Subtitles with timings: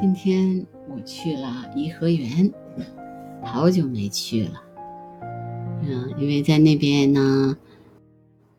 [0.00, 2.50] 今天我去了颐和园，
[3.44, 4.62] 好久没去了。
[5.82, 7.58] 嗯，因为在那边呢，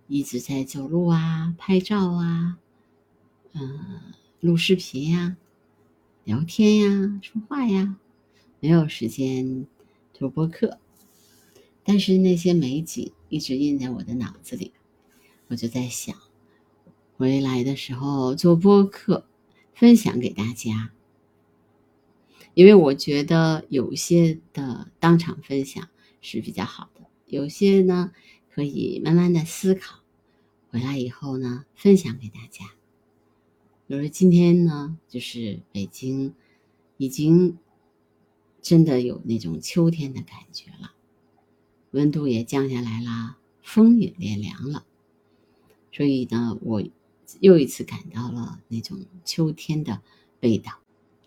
[0.07, 2.59] 一直在走路啊、拍照啊、
[3.53, 3.79] 嗯、
[4.39, 5.35] 录视频呀、
[6.25, 7.95] 聊天呀、说话呀，
[8.59, 9.65] 没有时间
[10.13, 10.77] 做播客。
[11.83, 14.73] 但是那些美景一直印在我的脑子里，
[15.47, 16.15] 我就在想，
[17.17, 19.25] 回来的时候做播客，
[19.73, 20.91] 分享给大家。
[22.53, 25.89] 因为我觉得有些的当场分享
[26.21, 28.11] 是比较好的，有些呢
[28.49, 29.99] 可以慢慢的思考，
[30.69, 32.65] 回来以后呢分享给大家。
[33.87, 36.33] 比如今天呢，就是北京
[36.97, 37.57] 已经
[38.61, 40.93] 真的有那种秋天的感觉了，
[41.91, 44.85] 温度也降下来了，风也变凉了，
[45.91, 46.83] 所以呢，我
[47.39, 50.01] 又一次感到了那种秋天的
[50.41, 50.79] 味道。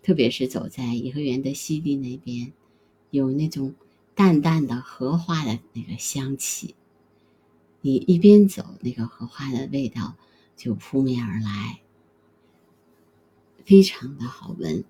[0.05, 2.53] 特别是走在颐和园的西壁那边，
[3.09, 3.73] 有那种
[4.13, 6.75] 淡淡的荷花的那个香气。
[7.81, 10.15] 你一边走，那个荷花的味道
[10.55, 11.81] 就扑面而来，
[13.63, 14.83] 非常的好闻。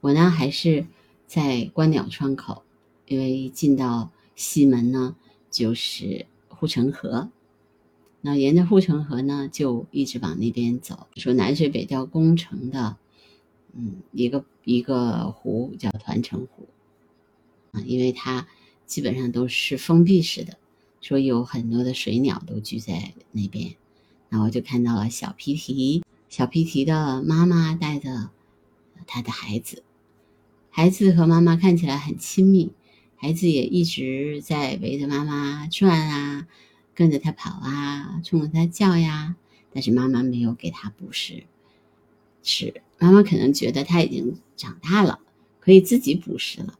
[0.00, 0.88] 我呢还是
[1.28, 2.64] 在观鸟窗口，
[3.06, 5.14] 因为进到西门呢
[5.52, 7.30] 就是护城河，
[8.22, 12.96] 那沿着护城河呢就一直往那边走，说南水北调工程的。
[13.78, 16.66] 嗯，一个一个湖叫团城湖，
[17.72, 18.48] 啊，因为它
[18.86, 20.56] 基本上都是封闭式的，
[21.02, 23.76] 所以有很多的水鸟都聚在那边。
[24.30, 28.30] 那我就看到了小皮提，小皮提的妈妈带着
[29.06, 29.82] 他的孩子，
[30.70, 32.72] 孩子和妈妈看起来很亲密，
[33.16, 36.48] 孩子也一直在围着妈妈转啊，
[36.94, 39.36] 跟着他跑啊，冲着他叫呀，
[39.70, 41.44] 但是妈妈没有给他捕食。
[42.42, 45.20] 是妈妈可能觉得他已经长大了，
[45.60, 46.78] 可以自己捕食了，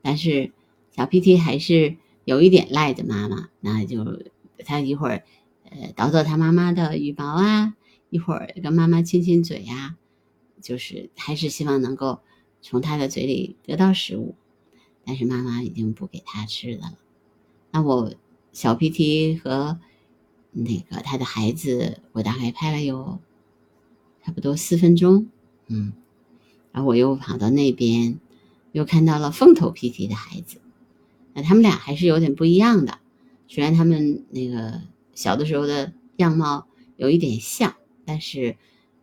[0.00, 0.52] 但是
[0.94, 4.22] 小 PT 还是有一点赖着妈妈，那就
[4.64, 5.24] 他一会儿
[5.64, 7.74] 呃捣捣他妈妈的羽毛啊，
[8.10, 9.96] 一会儿跟妈妈亲亲嘴呀，
[10.60, 12.20] 就是还是希望能够
[12.62, 14.36] 从他的嘴里得到食物，
[15.04, 16.98] 但是妈妈已经不给他吃的了。
[17.72, 18.14] 那我
[18.52, 19.80] 小 PT 和
[20.52, 23.18] 那个他的孩子，我大概拍了有。
[24.22, 25.28] 差不多四分钟，
[25.72, 25.92] 嗯，
[26.72, 28.18] 然后我又跑到那边，
[28.72, 30.60] 又看到了凤头皮皮的孩子，
[31.32, 32.98] 那他们俩还是有点不一样的。
[33.46, 34.82] 虽然他们那个
[35.14, 36.66] 小的时候的样貌
[36.96, 38.56] 有一点像，但是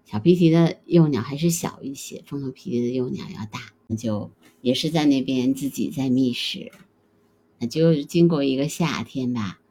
[0.03, 3.71] 小皮皮的幼鸟还是小一些，凤头皮皮的幼鸟要大。
[3.87, 4.29] 那就
[4.61, 6.73] 也是在那边自己在觅食，
[7.59, 9.61] 那就经过一个夏天吧，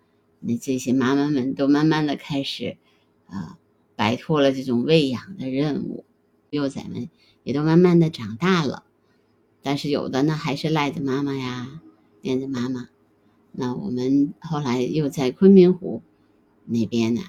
[0.41, 2.79] 那这些妈妈们都慢慢的开始，
[3.27, 3.59] 呃。
[3.99, 6.05] 摆脱了这种喂养的任务，
[6.51, 7.09] 幼崽们
[7.45, 8.85] 也都慢慢的长大了，
[9.63, 11.81] 但是有的呢还是赖着妈妈呀，
[12.21, 12.89] 黏着妈妈。
[13.53, 16.03] 那我们后来又在昆明湖
[16.67, 17.23] 那边呢，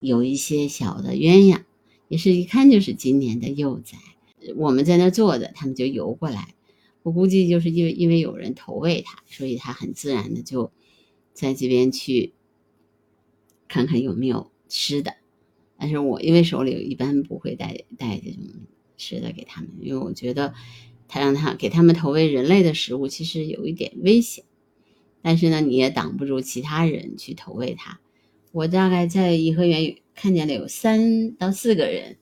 [0.00, 1.64] 有一些小的鸳鸯，
[2.08, 3.98] 也是一看就是今年的幼崽。
[4.56, 6.54] 我们在那坐着，他们就游过来。
[7.02, 10.70] 我估计就是因为因为有人投喂它，所以它很自然的就
[11.32, 12.32] 在这边去
[13.68, 15.16] 看看有没有吃的。
[15.76, 18.42] 但是我因为手里一般不会带带这种
[18.96, 20.54] 吃的给他们，因为我觉得
[21.08, 24.44] 他让他给他们投喂人类的食物其实有一点危险。
[25.20, 27.98] 但是呢，你也挡不住其他人去投喂它。
[28.52, 32.18] 我大概在颐和园看见了有三到四个人，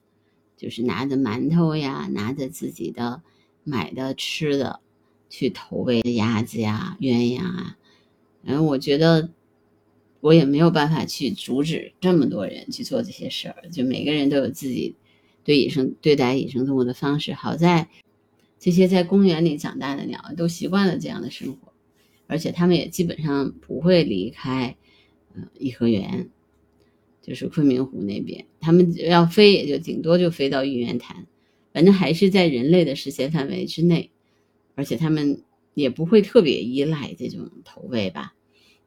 [0.57, 3.23] 就是拿着馒头呀，拿着自己的
[3.65, 4.81] 买的吃的
[5.29, 7.77] 去投喂鸭子呀、鸳鸯啊。
[8.45, 9.31] 嗯，我觉得。
[10.23, 14.95] 我也没有办法去阻止这么多人去做这些事儿，就每个人都有自己
[15.43, 17.33] 对野生对待野生动物的方式。
[17.35, 17.89] 好在
[18.61, 21.73] 这些在公园里长大的鸟都习惯了这样的生活，
[22.29, 24.77] 而且他们也基本上不会离开
[25.35, 26.29] 呃颐和园，
[27.21, 28.47] 就是昆明湖那边。
[28.61, 31.27] 他们要飞也就顶多就飞到玉渊潭，
[31.73, 34.13] 反正还是在人类的视线范围之内，
[34.77, 35.43] 而且他们
[35.75, 38.35] 也不会特别依赖这种投喂吧。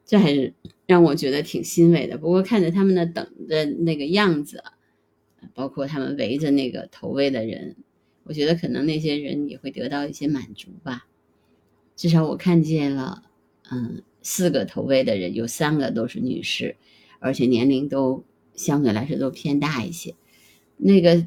[0.06, 0.54] 这还是
[0.86, 2.16] 让我觉得挺欣慰的。
[2.16, 4.62] 不过看着他们的等的那个样子，
[5.52, 7.76] 包括他们围着那个投喂的人，
[8.22, 11.06] 我觉得可能那些人也会得到一些满足吧。
[11.96, 13.24] 至少我看见了，
[13.70, 16.76] 嗯，四个投喂的人，有三个都是女士，
[17.18, 18.24] 而且年龄都
[18.54, 20.14] 相对来说都偏大一些。
[20.76, 21.26] 那个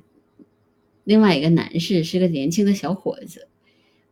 [1.03, 3.47] 另外一个男士是个年轻的小伙子，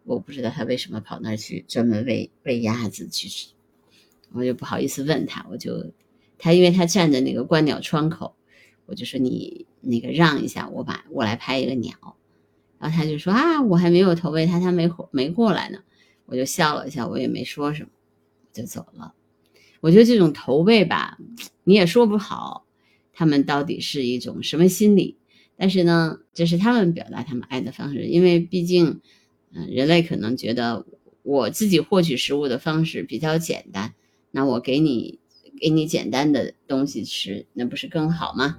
[0.04, 3.50] 我不知道他为什么跑那儿去专门喂喂鸭子去吃。
[4.34, 5.92] 我就不好意思问他，我就
[6.38, 8.36] 他因为他站在那个观鸟窗口，
[8.86, 11.96] 我就说你那个让一下，我把我来拍一个鸟，
[12.80, 15.80] 然后他就说啊，我还没有投喂他，他没没过来呢。
[16.26, 17.90] 我就笑了笑，我也没说什么，
[18.52, 19.14] 就走了。
[19.80, 21.18] 我觉得这种投喂吧，
[21.64, 22.66] 你也说不好，
[23.14, 25.18] 他们到底是一种什么心理。
[25.56, 29.00] 但是呢，这是他们表达他们爱的方式，因为毕竟，
[29.54, 30.86] 嗯，人类可能觉得
[31.24, 33.94] 我自己获取食物的方式比较简单，
[34.32, 35.20] 那我给你
[35.60, 38.58] 给你简单的东西吃，那不是更好吗？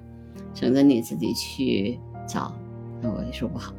[0.55, 1.99] 省得你自己去
[2.29, 2.55] 找，
[3.03, 3.75] 那我也说不好。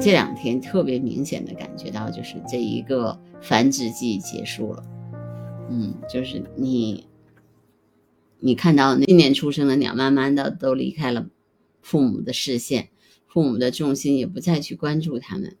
[0.00, 4.84] 这两天特别明显的感觉到，就是这一个繁殖季结束了，
[5.70, 7.06] 嗯，就是你。
[8.44, 11.28] 你看到今年出生的鸟，慢慢的都离开了
[11.80, 12.88] 父母的视线，
[13.28, 15.56] 父母的重心也不再去关注他们，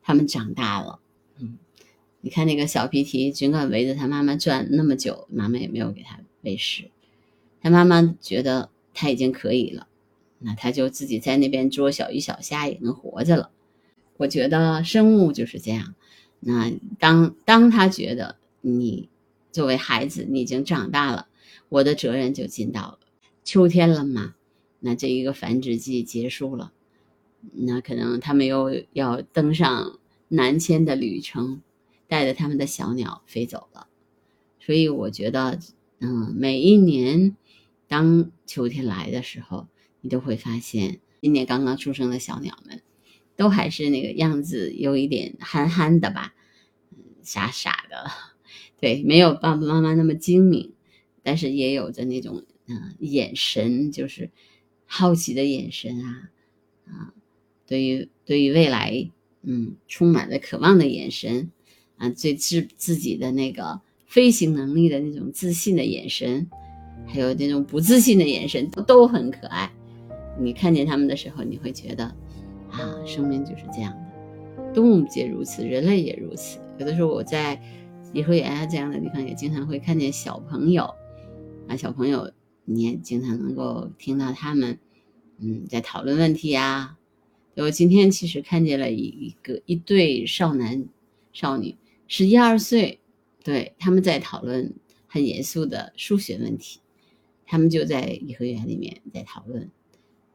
[0.00, 1.00] 他们长大了。
[1.38, 1.58] 嗯，
[2.24, 6.90] 你看那个小皮提，尽管围着他妈妈转那么久，妈妈也没有给他喂食，
[7.60, 9.88] 他妈妈觉得他已经可以了，
[10.38, 13.50] 那他就自己在那边捉小鱼小虾也能活着了。
[14.16, 15.94] 我觉得生物就是这样，
[16.40, 19.10] 那当当他觉得你
[19.52, 21.28] 作为孩子，你已经长大了。
[21.68, 22.98] 我的责任就尽到了。
[23.44, 24.34] 秋天了嘛，
[24.80, 26.72] 那这一个繁殖季结束了，
[27.52, 29.98] 那可能他们又要登上
[30.28, 31.60] 南迁的旅程，
[32.08, 33.88] 带着他们的小鸟飞走了。
[34.60, 35.60] 所以我觉得，
[35.98, 37.36] 嗯，每一年
[37.86, 39.68] 当秋天来的时候，
[40.00, 42.82] 你都会发现，今年刚刚出生的小鸟们，
[43.36, 46.34] 都还是那个样子，有一点憨憨的吧，
[47.22, 48.10] 傻傻的，
[48.80, 50.72] 对，没有爸爸妈妈那么精明。
[51.22, 54.30] 但是也有着那种嗯眼神，就是
[54.84, 56.30] 好奇的眼神啊
[56.86, 57.14] 啊，
[57.66, 59.10] 对于对于未来
[59.40, 61.50] 嗯充满了渴望的眼神
[62.04, 66.46] 啊，对自自己的那个飞行能力的那种自信的眼神，
[67.06, 69.72] 还有那种不自信的眼神，都很可爱。
[70.38, 72.04] 你看见他们的时候，你会觉得
[72.70, 73.92] 啊，生命就是这样
[74.56, 76.58] 的，动物皆如此，人类也如此。
[76.78, 77.60] 有的时候我在
[78.12, 80.92] 颐和园啊这样的地方，也经常会看见小朋友。
[81.68, 82.30] 啊，小朋友，
[82.64, 84.78] 你也经常能够听到他们，
[85.38, 86.96] 嗯，在讨论问题呀。
[87.56, 90.84] 我今天其实看见了一一个一对少男
[91.32, 93.00] 少女，十一二岁，
[93.42, 94.74] 对，他们在讨论
[95.06, 96.80] 很严肃的数学问题。
[97.46, 99.70] 他们就在颐和园里面在讨论，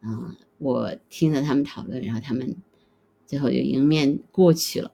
[0.01, 2.55] 嗯，我听着他们讨论，然后他们
[3.25, 4.93] 最后就迎面过去了。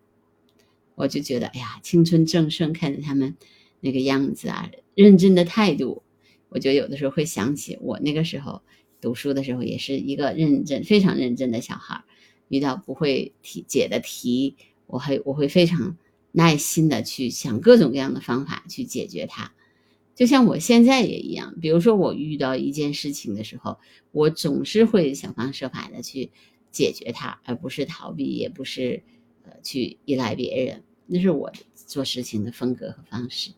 [0.96, 3.36] 我就觉得，哎呀，青春正盛，看着他们
[3.82, 6.04] 那个样子啊，认真的态度。
[6.48, 8.62] 我觉得有的时候会想起我那个时候
[9.02, 12.04] 读书的时候，也是一个认真、非常认真的小孩。
[12.48, 14.56] 遇到不会题解的题，
[14.88, 15.98] 我会我会非常
[16.36, 19.54] 耐心的去想各种各样的方法去解决它。
[20.16, 23.78] 就像我现在也一样，比如说我遇到一件事情的时候，
[24.12, 26.32] 我总是会想方设法的去
[26.72, 29.04] 解决它，而不是逃避，也不是
[29.44, 30.84] 呃去依赖别人。
[31.06, 33.52] 那是我做事情的风格和方式。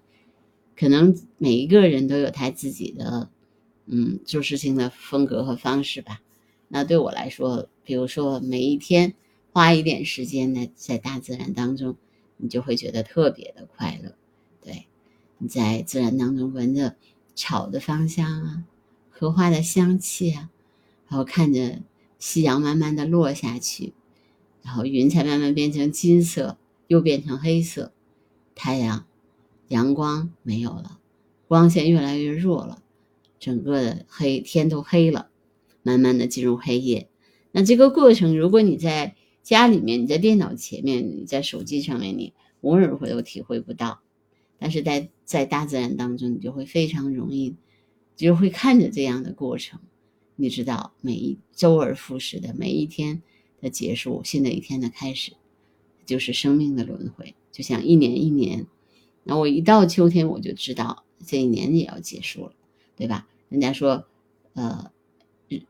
[0.75, 3.31] 可能每一个人都有他自己的，
[3.87, 6.21] 嗯，做事情的风格和方式吧。
[6.67, 9.15] 那对我来说，比如说每一天
[9.51, 11.95] 花一点时间呢，在大自然当中，
[12.37, 14.15] 你就会觉得特别的快乐。
[14.61, 14.87] 对，
[15.37, 16.95] 你在自然当中闻着
[17.35, 18.63] 草的芳香啊，
[19.09, 20.49] 荷花的香气啊，
[21.07, 21.81] 然后看着
[22.17, 23.93] 夕阳慢慢的落下去，
[24.63, 27.91] 然后云彩慢慢变成金色，又变成黑色，
[28.55, 29.05] 太阳。
[29.69, 30.97] 阳光没有了，
[31.45, 32.81] 光线越来越弱了，
[33.37, 35.27] 整个的黑天都黑了，
[35.83, 37.09] 慢慢的进入黑夜。
[37.51, 39.17] 那这个过程，如果你在
[39.47, 44.01] 家里面，你在电脑前面，你在手机上面，你偶尔会都体会不到。
[44.59, 47.55] 但是在在大自然当中，你就会非常容易，
[48.17, 49.79] 就会看着这样的过程。
[50.35, 53.21] 你知道，每一周而复始的每一天
[53.61, 55.31] 的结束，新的一天的开始，
[56.05, 58.67] 就是生命的轮回，就像一年一年。
[59.23, 62.51] 那我一到秋天，我就知道这一年也要结束了，
[62.97, 63.29] 对吧？
[63.47, 64.05] 人家说，
[64.55, 64.91] 呃，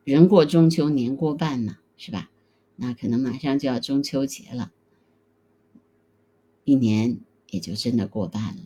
[0.04, 2.32] 人过中秋，年过半嘛，是吧？
[2.78, 4.72] 那可能马上就要中秋节了，
[6.64, 7.20] 一年
[7.50, 8.62] 也就真的过半了。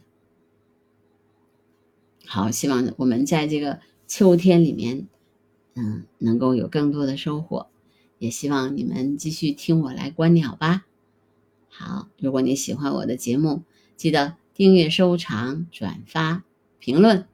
[2.27, 5.07] 好，希望我们在这个秋天里面，
[5.73, 7.67] 嗯，能够有更多的收获。
[8.19, 10.85] 也希望你们继续听我来观鸟吧。
[11.69, 13.63] 好，如果你喜欢我的节目，
[13.97, 14.37] 记得。
[14.53, 16.43] 订阅、收藏、转发、
[16.77, 17.25] 评论，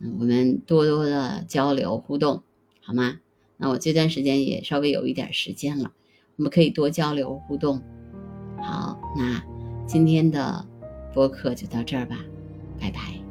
[0.00, 2.42] 我们多多的交流互动，
[2.82, 3.20] 好吗？
[3.62, 5.92] 那我这段时间也稍微有一点时间了，
[6.36, 7.80] 我们可以多交流互动。
[8.60, 9.40] 好，那
[9.86, 10.66] 今天的
[11.14, 12.18] 播客就到这儿吧，
[12.80, 13.21] 拜拜。